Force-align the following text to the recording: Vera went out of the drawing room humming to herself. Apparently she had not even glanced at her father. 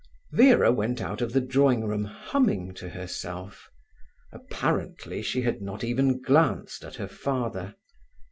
Vera 0.31 0.71
went 0.71 0.99
out 0.99 1.21
of 1.21 1.31
the 1.31 1.39
drawing 1.39 1.83
room 1.85 2.05
humming 2.05 2.73
to 2.73 2.89
herself. 2.89 3.69
Apparently 4.31 5.21
she 5.21 5.43
had 5.43 5.61
not 5.61 5.83
even 5.83 6.19
glanced 6.23 6.83
at 6.83 6.95
her 6.95 7.07
father. 7.07 7.75